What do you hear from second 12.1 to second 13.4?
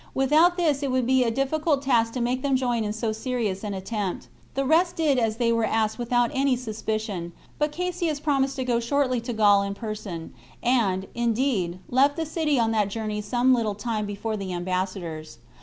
the city on that journey